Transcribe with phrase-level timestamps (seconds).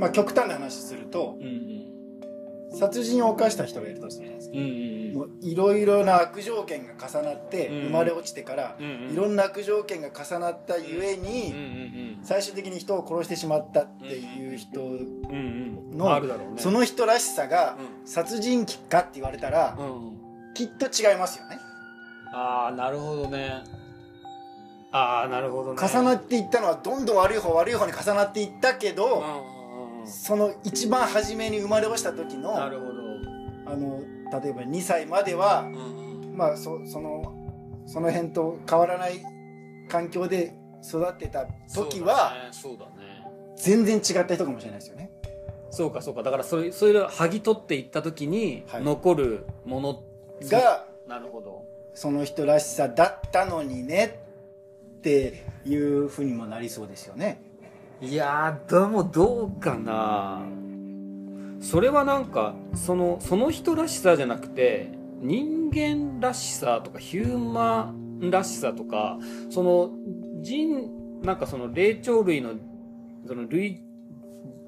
[0.00, 1.36] まあ極端な話すると
[2.72, 4.56] 殺人を犯した人がいるとするじゃないですか。
[5.42, 12.10] いろいろな悪条件が重なってうん生まれ落ちてからいろんな悪条件が重なったゆえうんにうん。
[12.22, 19.76] 最終的に人を殺してしまったっていう人のその人らしさがう殺人鬼かって言われたら
[20.54, 21.58] きっと違いますよね。
[22.32, 23.64] ああなるほどね。
[24.92, 25.80] ああなるほどね。
[25.80, 29.24] 重なっていったのはどんどん悪い方悪い方に重なっていったけど
[30.04, 33.00] その一番初めに生まれ落ちた時のあなるほど。
[33.76, 34.00] の
[34.42, 35.68] 例えば2歳までは
[36.34, 37.34] まあそその
[37.86, 39.20] その辺と変わらない
[39.88, 40.54] 環境で
[40.84, 42.92] 育ってた時はそうだね。
[42.96, 43.26] ね。
[43.56, 45.10] 全然違った人かもしれないですよね。
[45.70, 46.22] そうかそうか。
[46.22, 48.82] だからそれそれを剥ぎ取っていった時にはい。
[48.82, 50.02] 残るもの
[50.48, 51.64] がなるほど。
[51.94, 54.20] その人らしさだったのにね
[54.98, 57.42] っていうふうにもなりそうですよね
[58.02, 60.42] いやーでもどうかな。
[61.60, 69.18] それはなんかそのその人らしさじゃなくて人間らしさとかヒューマンらしさとか
[69.50, 69.90] その
[70.40, 72.54] 人なんかその霊長類の
[73.26, 73.82] その類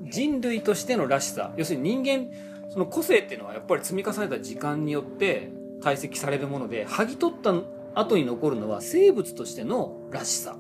[0.03, 1.53] 人類としてのらしさ。
[1.57, 2.31] 要するに人間
[2.71, 5.51] その個性っていうのはやっぱり積み重ねた時間によって
[5.83, 7.55] 堆積されるもので剥ぎ取った
[7.95, 10.57] 後に残るのは生物としてのらしさ。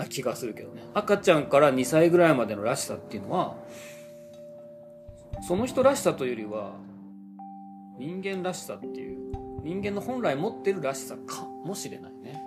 [0.00, 0.82] な気がするけどね。
[0.94, 3.56] 赤ちゃんから2歳ぐらいまでのらしさっていうのは
[5.46, 6.72] その人らしさというよりは
[7.98, 12.42] 人間らしさっていう人間の本来持ってるらしさかもしれないね。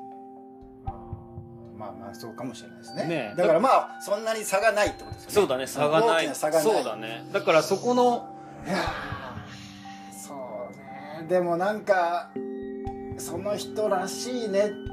[1.78, 3.08] まあまあそうかもしれないですね。
[3.08, 3.38] ねえ。
[3.38, 5.34] だからまあそんなに差がないってことですよね。
[5.36, 6.64] そうだね差がな大いきな差がない。
[6.64, 7.26] そうだね。
[7.32, 10.34] だからそこのいやーそ
[11.20, 11.28] うね。
[11.28, 12.32] でもなんか
[13.18, 14.93] その人らしいねって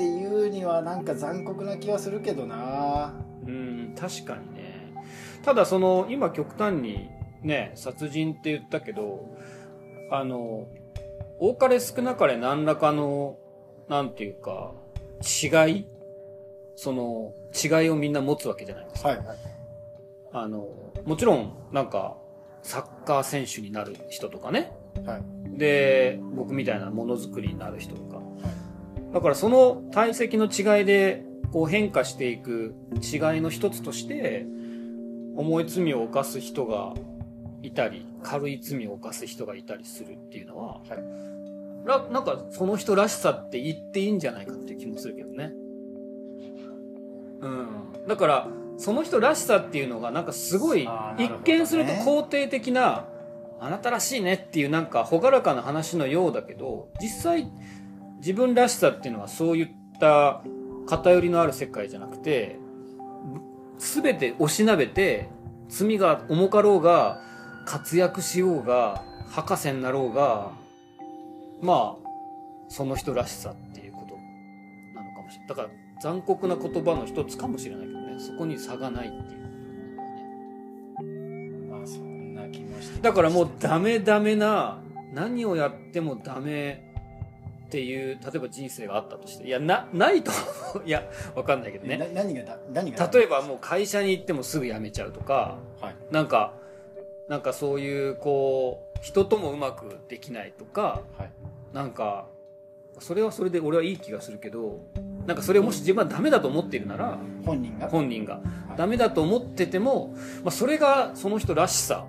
[0.00, 3.14] いうにはなんか残酷な気はするけどな。
[3.46, 4.94] うん確かにね。
[5.44, 7.10] ただその今極端に
[7.42, 9.28] ね殺人って言ったけど
[10.10, 10.68] あの
[11.38, 13.36] 多かれ少なかれ何らかの
[13.88, 14.72] なんていうか
[15.20, 15.86] 違い
[16.76, 19.08] その違いをみんな持つわけじゃないですか。
[19.10, 19.36] はいはい。
[20.32, 20.68] あの
[21.04, 22.16] もちろんなんか
[22.62, 24.72] サッカー選手になる人とかね。
[25.04, 25.22] はい。
[25.58, 28.21] で僕みたいなものづくりになる人とか
[29.12, 34.46] だからその体積の違いでこう変化していく違いの一つとして
[35.36, 36.94] 重い罪を犯す人が
[37.62, 41.32] いたり軽い罪を犯す人がいたりするっていうのは、はい
[41.84, 45.52] らなんかその人らしさって言っていいんじゃないかっていう気もするけどね。
[47.40, 47.68] うん。
[48.06, 48.48] だから
[48.78, 53.06] その人らしさっていうのがなんかすごい、一見すると肯定的な
[53.60, 57.50] あなたらしいねっていうなんか朗らかな話のようだけど実際
[58.22, 59.68] 自分らしさっていうのはそういっ
[59.98, 60.42] た
[60.86, 62.56] 偏りのある世界じゃなくて
[63.78, 65.28] 全ておしなべて
[65.68, 67.20] 罪が重かろうが
[67.66, 70.52] 活躍しようが博士になろうが
[71.60, 72.02] まあ
[72.68, 74.14] その人らしさっていうこと
[74.94, 75.48] なのかもしれない。
[75.48, 75.68] だから
[76.00, 78.20] 残酷な言葉の一つかもしれないけどね。
[78.20, 79.42] そこに差がないっていう。
[81.70, 84.80] まあそんな気もしてだからもうダメダメな
[85.12, 86.91] 何をやってもダメ
[87.72, 90.30] っていう例えば人生があったとしていやなないと
[90.84, 91.96] いやわかんないけどね。
[91.96, 95.94] な何がだ何が例えばもう会社に行ってもすぐ辞めちゃうとかはい。
[96.10, 96.52] なんか
[97.28, 101.30] なんかそういうこう人ともうまくできないとかはい。
[101.72, 102.26] なんか
[102.98, 104.80] それはそれで俺はいい気がするけど
[105.26, 107.16] なんかそれをもし自分はダメだと思っているなら
[107.46, 107.88] 本人が？
[107.88, 108.34] 本人が。
[108.34, 108.40] は
[108.74, 108.76] い。
[108.76, 112.04] ダメだと思ってても、まあ、それがその人らしさ。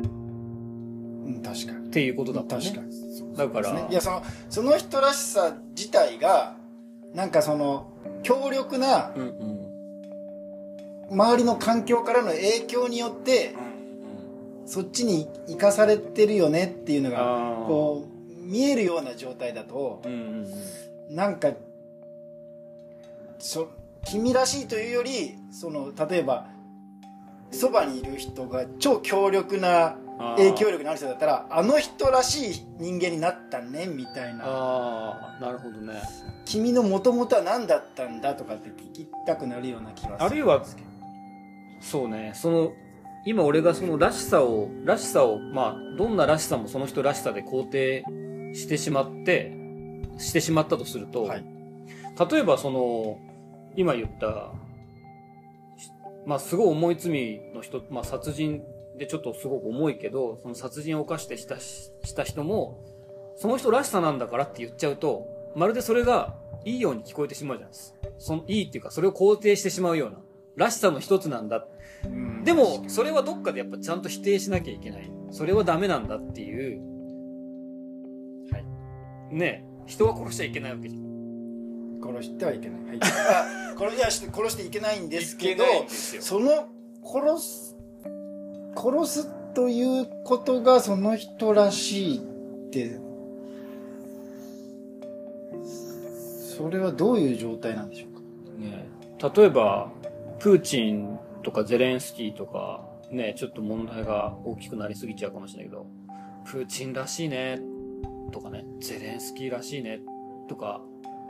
[0.00, 1.88] うん確かに。
[1.88, 2.62] っていうことだったね。
[2.64, 3.09] 確かに
[3.46, 6.54] だから、いやそのその人らしさ自体が
[7.14, 7.90] なんかその
[8.22, 9.12] 強力な
[11.10, 13.54] 周りの環境からの影響によって
[14.66, 20.02] そっちに生かされてるよねっていうのがこう見えるような状態だと
[21.08, 21.52] なんか
[23.38, 23.68] そ
[24.04, 26.46] 君らしいというよりその例えば
[27.50, 29.96] そばにいる人が超強力な
[30.36, 34.44] 影響力のある人だったらあの人らしい人間になったねみたいな。
[34.44, 36.02] ああなるほどね。
[36.44, 40.22] 君のもともとは何だったんだとかって聞きたくなるような気がする。
[40.22, 40.62] あるいは
[41.80, 42.72] そうねその
[43.24, 48.04] 今俺がそのらしさをらしさをまあどんならしさもその人らしさで肯定
[48.54, 49.56] してしまって
[50.18, 51.44] してしまったとすると、はい。
[52.30, 53.18] 例えばその
[53.76, 54.52] 今言った
[56.26, 58.62] まあすごい重い罪の人、まあ、殺人
[59.00, 62.84] でちょっとすごく重いけどその殺人を犯してしたしした人も
[63.36, 65.26] その人らしさなんだからって言っちゃうと
[65.56, 66.36] まるでそれが
[66.66, 70.18] いいように聞こえてしまうじゃないですかそのいいっていうかそれを肯定してしまうような
[70.56, 71.66] らしさの一つなんだ。
[72.04, 72.44] うん。
[72.44, 75.10] でもそれはどっかでやっぱちゃんと否定しなきゃいけない。
[75.30, 76.80] それはダメなんだっていう。
[78.52, 79.34] はい。
[79.34, 81.02] ね人は殺しちゃいけないわけじゃん。
[82.02, 86.68] 殺してはいけない、はい、あ殺して殺していけないんですけどその
[87.04, 87.79] 殺す
[88.76, 92.20] 殺すということがその人らしいっ
[92.70, 92.98] て。
[96.56, 98.20] それはどういう状態なんでしょうか？
[98.58, 98.86] ね
[99.34, 99.90] 例えば
[100.38, 105.86] プーチンとかゼレンスキーとかねちょっと問題が大きくなりすぎちゃうかもしれないけど
[106.44, 107.60] プーチンらしいね
[108.30, 110.00] とかねゼレンスキーらしいね
[110.48, 110.82] とか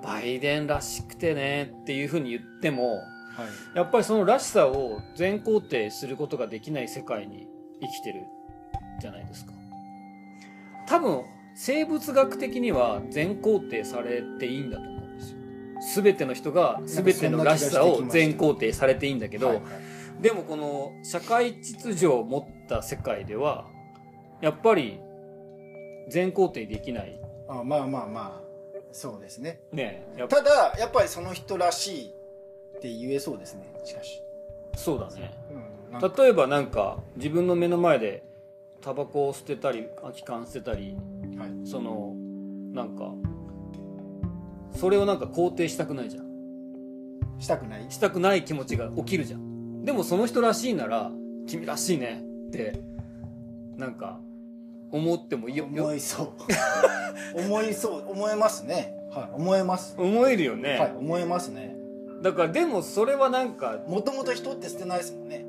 [0.02, 2.98] バイデンらしくてねっていうふうに言っても
[3.40, 3.48] はい。
[3.74, 7.48] やっぱりそのらしさを全肯定することができない世界に
[7.80, 8.24] 生きてる
[9.00, 9.52] じゃないですか。
[10.86, 16.02] 多分生物学的には全肯定されていいんだと思うんですよ。
[16.02, 20.22] 全ての人が全てのらしさを全肯定されていいんだけど、はいはい。
[20.22, 23.66] でもこの社会秩序を持った世界では
[24.42, 25.00] やっぱり
[26.10, 27.18] 全肯定できない。
[27.48, 28.50] あまあまあまあ。
[28.92, 29.60] そうですね。
[29.72, 32.14] ねただやっぱりその人らしい
[32.80, 34.22] って言えそうですねしかし、
[34.74, 35.34] そうだね。
[35.92, 38.24] うん、例えばなんか自分の目の前で
[38.80, 40.96] タバコを捨てたり空き缶捨てたり
[41.38, 41.50] はい。
[41.66, 42.14] その
[42.72, 43.12] なんか
[44.72, 46.30] それをなんか肯定したくないじゃん。
[47.38, 47.86] したくない？
[47.90, 49.84] したくない気持ちが起きるじゃん。
[49.84, 51.10] でもその人らしいなら
[51.46, 52.80] 君らしいねって
[53.76, 54.20] なんか
[54.90, 56.28] 思ってもいいよ思いそう。
[57.38, 58.10] 思いそう。
[58.10, 58.94] 思えますね。
[59.12, 59.94] はい思えます。
[59.98, 61.76] 思えるよね、はい思えますね
[62.22, 65.44] だからでもそれはなんかもともと人って捨てないですもんね。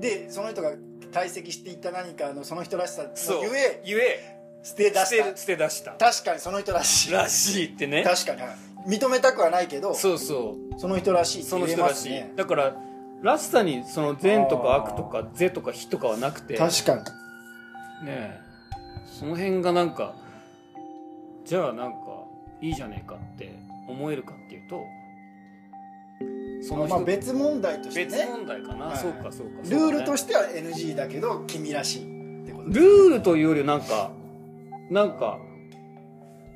[0.00, 0.72] でその人が
[1.12, 3.10] 堆積していった何かのその人らしさの
[3.44, 5.92] ゆえゆえ捨て出捨して捨て出した。
[5.92, 7.12] 確かにその人らしい。
[7.12, 8.02] らしいってね。
[8.02, 8.42] 確かに。
[8.42, 8.56] はい。
[8.88, 10.80] 認めたくはないけどそそう。
[10.80, 12.76] そうの人らしいってその言え人らしい、ますねだから
[13.22, 16.54] らしさにその善とか悪とか是とか非とかはなくて。
[16.54, 17.00] ね確かに。
[18.06, 18.40] え。
[19.06, 20.14] その辺がなんか
[21.44, 21.98] じゃあなんか
[22.60, 23.54] いいじゃねえかって
[23.88, 24.84] 思えるかっていうと
[26.62, 28.96] その人、まあ別問題として別ね問題かな、はい。
[28.98, 29.62] そうかそうか。
[29.64, 34.10] ルールとししては NG だけど君らしいってことルールというよりなんか
[34.90, 35.38] なんか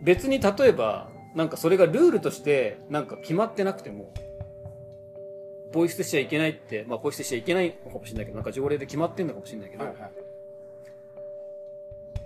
[0.03, 4.13] 別に例えばなんかそれがルールとしてなんか決まってなくても
[5.73, 10.13] ポイ捨てしちゃいけないってまあポイ捨てしちゃいけないのかもしれないけどなんか条例で決まってんのかもしれないけど、はいはい。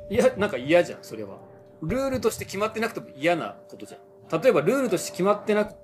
[0.09, 1.39] いや、なんか嫌じゃん、それは。
[1.83, 4.41] ルールとして決まってなくても嫌なことじゃん。
[4.41, 5.75] 例えば、ルールとして決まってなく、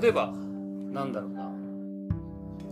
[0.00, 0.32] 例えば、
[0.92, 1.50] なんだろうな。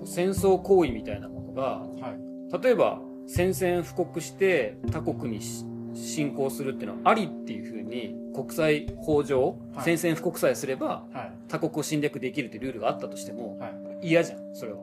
[0.04, 2.24] 戦争行為みたいなものが、はい
[2.62, 5.64] 例えば、宣戦布告して他国にし
[5.94, 13.68] 侵攻するっていうのはありっていうふうに、国際法上、はい宣戦布告さえすれば、はい他国を侵略できるっていうルールがあったとしても、は
[14.02, 14.78] い嫌じゃん、それは。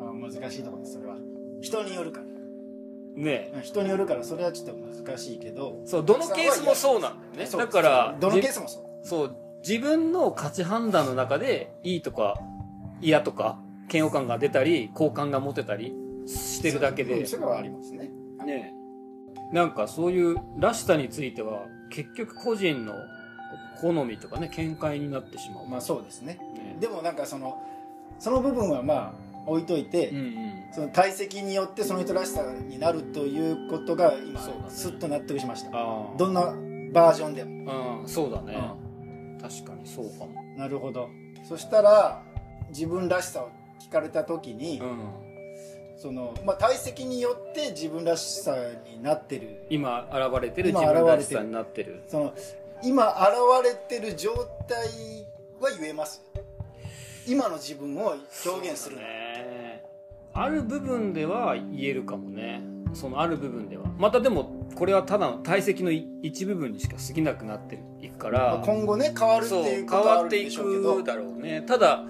[0.00, 1.16] あ難しいところですそれは
[1.60, 2.26] 人によるから
[3.14, 3.60] ねえ。
[3.62, 4.74] 人によるからそれはちょっと
[5.04, 7.58] 難しいけどそう、どのケースもそうなんだよね。
[7.58, 9.36] だから、どのケースもそうそう、
[9.66, 12.38] 自分の価値判断の中で、いいとか、
[13.00, 13.58] 嫌とか、
[13.92, 15.94] 嫌悪感が出たり、好感が持てたり
[16.26, 17.20] してるだけで。
[17.20, 18.10] うん、それはありますね。
[18.44, 18.74] ね
[19.52, 19.54] え。
[19.54, 22.94] なんかそういうらしさについては、結局個人の
[23.80, 25.66] 好みとかね、見解になってしまう。
[25.68, 26.38] まあそうですね。
[26.54, 26.76] ね。
[26.80, 27.60] でもなんかその
[28.18, 29.12] その部分はまあ
[29.46, 30.52] 置いといて、うんうん。
[30.72, 34.64] その体積によってその人らしさになるということが今そうだね。
[34.70, 36.54] スッと納得しました、あどんな
[36.92, 38.00] バージョンでも、あ。
[38.00, 38.56] うん、そうだね。
[39.42, 39.86] 確かに。
[39.86, 40.30] そうかも。
[40.56, 41.10] なるほど。
[41.48, 42.22] そしたら
[42.68, 44.98] 自分らしさを聞かれた時に、うん。
[45.96, 48.56] そのまあ、体積によって自分らしさ
[48.92, 49.66] になってる。
[49.70, 52.02] 今現れてる今自分らし現れてるさになってる。
[52.08, 52.34] その
[52.82, 54.34] 今現れてる状
[54.66, 54.78] 態
[55.60, 56.24] は言えます。
[57.26, 59.84] 今の自分を表現するね。
[60.34, 62.62] ある部分では言えるかもね。
[62.94, 63.84] そのある部分では。
[63.98, 70.94] またでもこれはただの体積のい一部分にしか過ぎなくなっていくから今後ね変わるっていうことはあるんわっていでしょうけど。
[70.96, 71.62] くだろうね。
[71.62, 72.04] ただ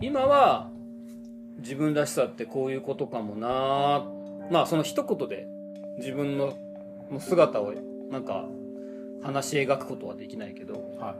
[0.00, 0.68] 今は
[1.58, 4.04] 自分らしさってこういうことかもな。
[4.50, 5.46] まあその一言で
[5.98, 6.54] 自分の
[7.10, 7.72] の姿を
[8.10, 8.44] なんか
[9.22, 11.14] 話し描くことはできないけどは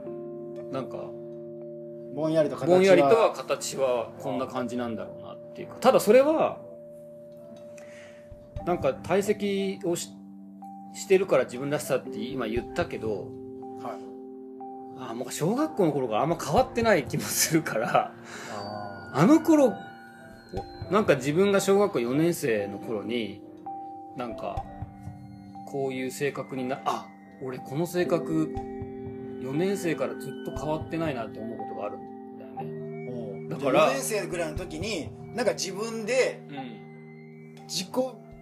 [0.71, 5.75] なんかい、ぼんやりと形はぼんやりとは形はこんな感じなんだろうなっていうか。
[5.79, 6.57] ただそれは
[8.65, 10.09] なんか堆積をし
[10.93, 13.29] してるから自分らしさって今言ったけど
[13.81, 15.09] はい。
[15.09, 18.13] あもう小学校の頃からあんま変わってない気もするから
[18.51, 19.73] ああの頃
[20.91, 23.41] なんか自分が小学校4年生の頃に
[24.15, 24.63] なんか
[25.67, 27.07] こういう性格になあ
[27.41, 28.53] 俺この性格
[29.41, 33.47] 4年生からずっと変わってないなって思うことがあるんだよね。
[33.47, 36.83] ーだから4年生ぐらいの時になんか自分でうん。
[37.67, 37.89] 自己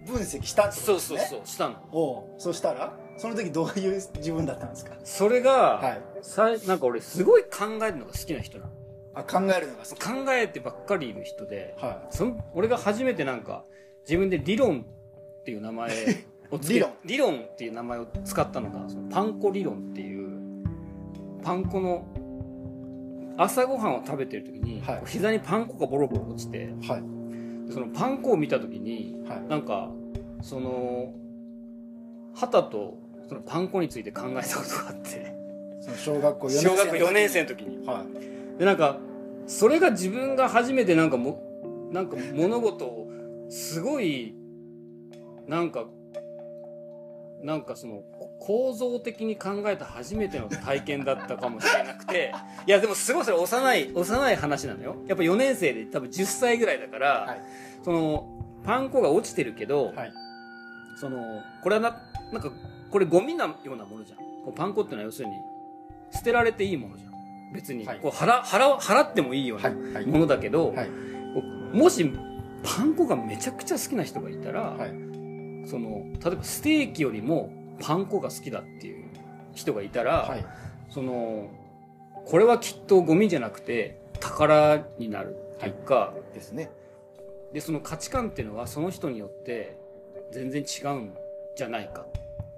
[0.05, 1.19] 分析したってことですね。
[1.19, 1.75] そうそうそうしたの。
[1.91, 2.93] おうそしたら？
[3.17, 4.93] その時どういう自分だったんですか？
[5.03, 6.01] それが、はい。
[6.21, 8.71] さいなんか俺すごい考えるのが好きな人なの。
[9.13, 9.99] あ考えるのが好き。
[9.99, 13.63] 考えてばっかりいる人ではその俺が初めてなんか
[14.07, 15.89] 自分で理論っていう名前
[16.49, 16.91] をつけ 理論？
[17.05, 20.63] 理論っていう名前を使ったのがそのパン粉理論っていう
[21.43, 22.05] パン粉の
[23.37, 24.95] 朝ごはんを食べてる時に、はい。
[24.97, 27.01] こう膝にパン粉がボロボロ落ちていはい。
[27.01, 27.20] で
[27.71, 29.49] そのパン粉を見た時にはい。
[29.49, 29.89] なんか
[30.41, 31.13] その
[32.33, 32.97] 旗と
[33.27, 35.35] そのパン粉について考えたことがあって。
[35.81, 37.77] その小学校4年生小学校4年生のの時に。
[37.77, 38.59] 時はい。
[38.59, 38.97] でなんか
[39.47, 43.09] それが自分が初めてなんかもなんか物事を
[43.49, 44.35] すごい
[45.47, 45.85] なんか
[47.43, 48.03] なんかその
[48.39, 52.33] 構造的に考えた初めての体験だったかもしれなくて。
[52.67, 54.95] いやでもすごいそれ幼い幼い話なのよ。
[55.07, 57.41] やっぱ4年生で多分10歳ぐらいだから、はい。
[57.83, 58.27] その
[58.63, 60.13] パン粉が落ちてるけど、はい。
[60.99, 62.51] そのこれはななんか
[62.91, 64.19] これゴミなようなものじゃん。
[64.19, 65.35] こうパン粉ってのは要するに
[66.11, 67.11] 捨てられていいものじゃん。
[67.53, 67.99] 別に、はい。
[67.99, 70.73] こう払払払ってもいいようはなものだけど、
[71.73, 72.11] もし
[72.63, 75.10] パン粉がめちゃくちゃ好きな人がいたら、はい
[75.65, 79.05] その例えばステーキよりもパン粉が好きだっていう
[79.53, 80.45] 人がいたら、はい。
[80.89, 81.49] その
[82.25, 86.71] これはきっとゴミじゃなくて宝になるっていうか、ですね。
[87.53, 89.77] でその価値観っていうのはその人によって
[90.31, 91.13] 全然違うん
[91.55, 92.05] じゃないか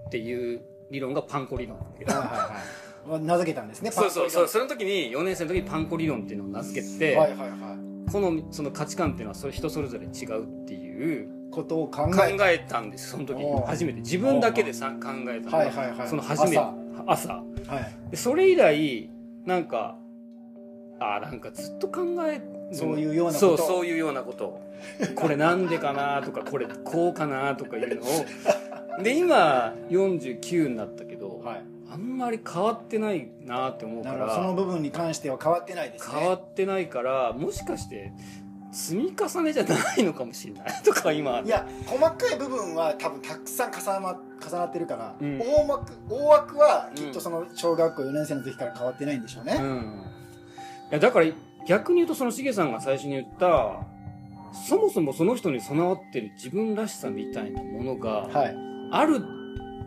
[0.08, 3.20] っていう理論がパン粉理論なんだけどはいはいはい。
[3.22, 4.48] 名付けたんですねそうそうそう。
[4.48, 7.78] パその時に4年生の時にパン粉理論っていうのを名付けンて、粉はいはいは
[8.12, 16.74] このその価値観っていうのはそれ人それぞれ違うっていういことを考考ええたんですその時初めて自分だけでさ考えたのがはいはいはいその初めて朝。
[17.08, 17.34] 朝。
[17.34, 17.44] は
[17.80, 18.12] い。
[18.12, 19.10] でそれ以来
[19.46, 19.98] なんか
[21.00, 22.42] あーなんかずっと考え
[22.72, 23.58] そういうようなこと。
[23.58, 24.62] そうそういうようなこと。
[25.16, 29.04] これなんでかなとか これこうかなとかいうのを。
[29.04, 36.16] で今49になったけど、はいあんまり変わってないなって思うかなるほどそのら部分に関しては変わってないですね。
[36.20, 38.12] 変わってないからもしかして
[38.72, 45.40] 積み重ねじゃないのかもしれないとか今いや細かい部分は多分たくさん重な重なってるから、うん。
[45.40, 50.02] 大枠大枠はきっとその小学校4年生の時から変わってないんでしょうね、うん、
[50.90, 51.28] いやだから
[51.68, 53.86] 逆に言うとそのしげさんが最初に言った
[54.68, 58.56] そもそもその人に備わってる自分らしさみたいなものがはい。
[58.92, 59.43] ある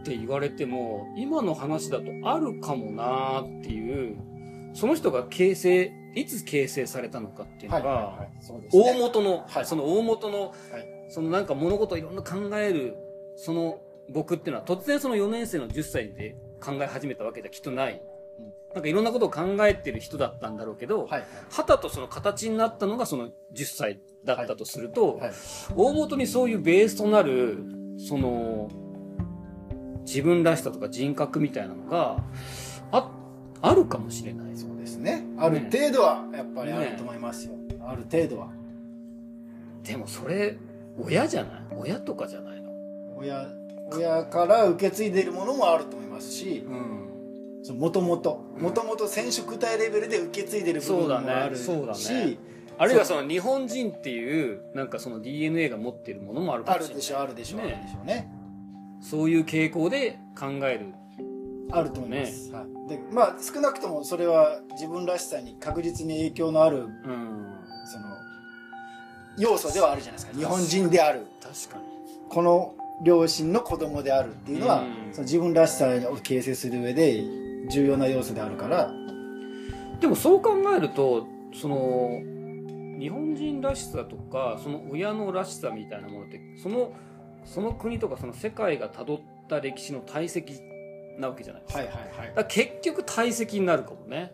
[0.07, 4.17] って言われても今の話だとあるかもなーっていう
[4.73, 8.69] その人が形成いつ形成されたのかっていうのが、はいはいね。
[8.73, 9.67] 大元の、はい。
[9.67, 10.55] その大元の、はい。
[11.11, 12.97] そのなんか物事をいろんな考える
[13.37, 18.01] その僕っていうのは突然その4年生の10歳で考え始めたわけじゃきっとない、
[18.39, 18.75] うん。
[18.75, 25.33] なんかいろんなことを考えてる人だったんだろうけど、はい旗とその形になったのがその10歳だったとすると、はい。
[25.75, 27.59] 大元にそういうベースとなる
[27.99, 28.69] その
[30.07, 32.23] 自分らしさとか人格みたいなのが
[32.93, 33.11] あ
[33.61, 34.57] あるかもしれない。
[34.57, 35.25] そうですね。
[35.39, 37.55] ある程度はやっぱりあると思いますよ、
[37.87, 38.49] ある程度は。
[39.83, 40.57] でもそれ
[40.99, 41.63] 親じゃない？
[41.77, 42.71] 親とかじゃないの？
[43.19, 43.47] 親
[43.93, 47.79] 親から受け継いでいるものもあると思いますしうん。
[47.79, 51.65] もともともともと染色体レベルで受け継いでる部分もあるし。
[51.65, 52.27] そうだね。
[52.33, 52.39] ね。
[52.79, 56.95] あるいはその日本人っていうなんかその DNA が持っているものもあるかあもしれない。
[56.95, 57.67] るでしょうあるでしょう、ね。
[57.67, 58.33] あるでしょうね
[59.01, 60.95] そういう傾向で考える。
[61.71, 67.57] あると思います、はい、でまあ少なくともそれは自分らしさに確実に影響のあるうん。
[67.87, 68.07] その
[69.39, 70.39] 要素ではあるじゃないですか。
[70.39, 71.27] 日本人である。
[71.43, 71.85] 確かに。
[72.29, 72.75] この
[73.05, 75.13] 両親の子供であるっていうのは、うん。
[75.13, 77.23] その自分らしさを形成する上で
[77.69, 78.91] 重要な要素であるから。
[80.01, 82.21] でもそう考えるとその
[83.01, 86.93] 日本人らしさとかその親のらしさみたいなものってその
[87.47, 90.61] その国とかその世界が辿った歴史の体積
[91.19, 92.35] なわけじゃないですか,、はいはいはい。
[92.35, 94.33] だ結局体積になるかもね。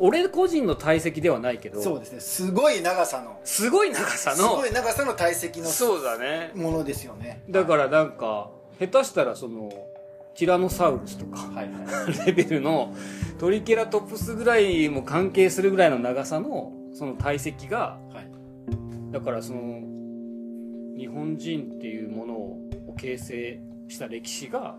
[0.00, 2.20] 俺個人の体積ではないけどそうですね。
[2.20, 3.40] すごい長さの。
[3.44, 6.52] すごい長さすのごい長さの体積のそうだね。
[6.54, 7.42] ものですよね。
[7.50, 9.70] だからなんか下手したらその
[10.36, 12.26] ティラノサウルスとかはいはい。
[12.26, 12.94] レベルの
[13.38, 18.30] トリケラトプスぐらいも関係するぐらいの長さのその体積がはい。
[19.12, 19.80] だからその
[20.98, 22.58] 日本人っていうものを
[22.96, 24.76] 形成した歴史が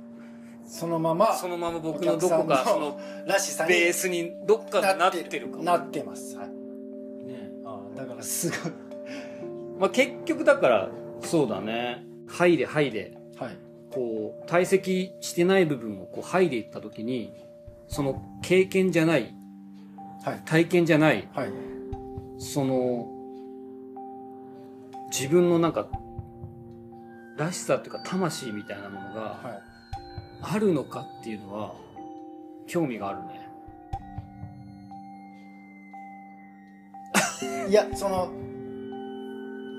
[0.65, 7.49] そのままそのまま僕のどこかそのらしさにベースにどっかでなってるかも、なってます、はい、ね。
[7.65, 8.71] ああだからすごい。
[9.79, 10.89] まあ、結局だから
[11.21, 12.05] そうだね。
[12.27, 13.17] 入れ入れ。
[13.37, 13.57] はい。
[13.91, 17.33] こう堆積してない部分をこう剥いでいった時に
[17.87, 19.33] その経験じゃない
[20.23, 20.41] はい。
[20.45, 21.51] 体験じゃないはい。
[22.37, 23.07] その
[25.09, 25.87] 自分のなんか
[27.39, 29.61] らしさっていうか魂みたいなものがは
[30.41, 31.73] あるのかっていうのは
[32.67, 33.49] 興味があるね。
[37.67, 38.29] いいやその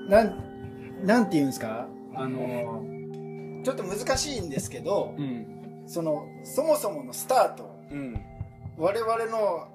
[0.09, 1.87] なんなんて言うんですか？
[2.15, 2.83] あの
[3.63, 5.83] ちょっと難しいんですけどうん。
[5.87, 7.75] そのそもそものスタート。
[7.91, 8.21] うん。
[8.77, 9.67] 我々の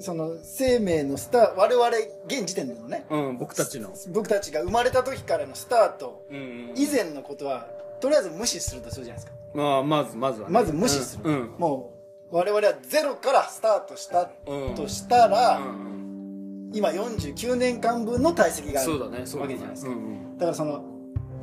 [0.00, 1.88] その生命のスター我々
[2.26, 3.90] 現時点でのねうん僕たちの。
[4.12, 7.66] 僕たちが生まれた時からのスタートうん以前のことは
[8.00, 9.38] とりあえず無視するとするじゃないですか。
[9.54, 10.52] まあまずまずはね。
[10.52, 11.92] まず無視する、うんも
[12.30, 14.74] う我々はゼロからスタートしたうん。
[14.74, 16.70] としたら、うん。
[16.74, 18.90] 今49年間分の体積がある。
[18.90, 19.54] そうだねそうだね。
[19.54, 19.92] わけじゃないですか。
[19.92, 20.00] うんう
[20.34, 20.38] ん。
[20.38, 20.84] だからその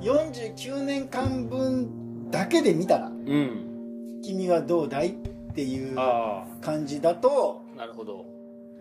[0.02, 4.20] 49年間分だけで見たらうん。
[4.24, 5.10] 君はどうだい？
[5.52, 8.26] っていうあ感じだとあなるほど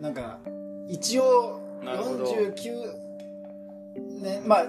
[0.01, 0.39] なんか
[0.89, 2.25] 一応なるほど。
[2.25, 2.93] 49
[4.21, 4.65] 年まあ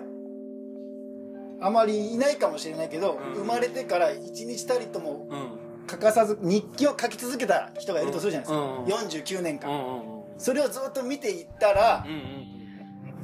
[1.60, 3.34] あまりいないかもしれないけど、うん。
[3.34, 5.86] 生まれてから一日たりともうん。
[5.86, 10.22] 欠かさず日記を書き続けた人がいるとするじゃないですか、うん49年間、うんうんうん。
[10.38, 12.52] それをずっと見ていったら、うん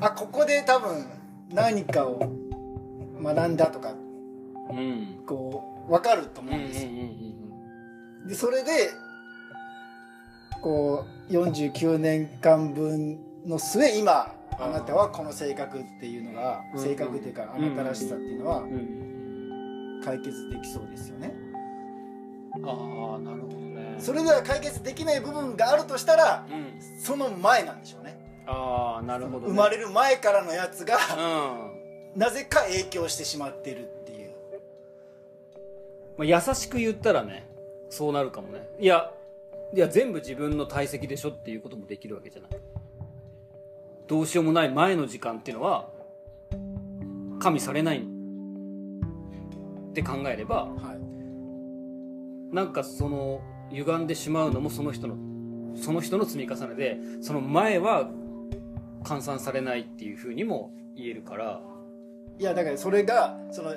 [0.01, 1.07] あここで多分
[1.53, 2.21] 何かを
[3.21, 3.95] 学んだとか
[4.71, 4.79] うん。
[4.79, 6.93] うんこう分かると思うんうんうんですよ、う
[8.25, 8.29] ん。
[8.29, 8.91] でそれで
[10.63, 18.65] こう49年間分の末今あなたはこの性格っていうのがうん性格っていうかあなたらしさっていうのは
[20.05, 21.35] 解決できそうですよね。
[22.65, 23.97] ああなるほどね。
[23.99, 27.01] それでは解決できない部分があるとしたらうん。
[27.01, 28.19] その前なんでしょうね。
[28.47, 29.47] ああなるほどね。
[29.49, 30.97] 生まれる前からのやつが
[32.15, 32.19] うん。
[32.19, 34.31] なぜか影響してしまってるっていう。
[36.17, 37.49] まあ、優しく言ったらね
[37.91, 38.69] そうなるかもね。
[38.81, 39.13] いや
[39.75, 42.51] いや全部自分の体積でしょっていうこともできるわけじゃない。
[44.07, 45.91] どうしようもない前の時間っていうのは
[47.39, 47.99] 加味されない。
[47.99, 52.55] って考えればはい。
[52.55, 55.17] なんかその歪んでしまうのもその人の
[55.77, 58.09] その人の積み重ねでその前は
[59.05, 61.61] 換算されないっていうふうにも言えるから。
[62.39, 63.75] いやだからそれがその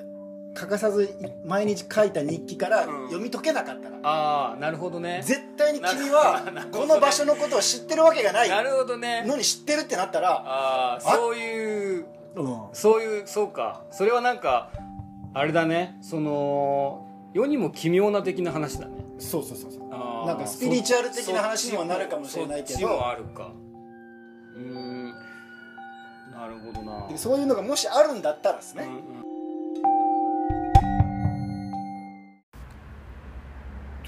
[0.53, 3.05] 欠かさず毎日書いた日記からうん。
[3.07, 5.21] 読み解けなかったら、ああなるほどね。
[5.23, 9.23] 絶対に君なはこの場所のことを知ってるわけがないなるほどね。
[9.25, 12.57] のに知ってるってなったら、ああそういううん。
[12.73, 13.83] そういうそうか。
[13.91, 14.71] それはなんか
[15.33, 15.97] あれだね。
[16.01, 19.05] その世にも奇妙な的な話だね。
[19.19, 20.27] そうそうそうそう。
[20.27, 22.79] なんかスピリチュアル的な話にもなるかもしれないけど。
[22.79, 23.51] そっちもあるか。
[24.55, 25.13] うーん。
[26.31, 27.07] なるほどな。
[27.07, 29.10] でそういうのがもしあるんだったらですね、うん